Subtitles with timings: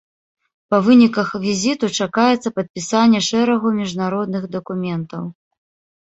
[0.73, 5.23] Па выніках візіту чакаецца падпісанне шэрагу міжнародных дакументаў.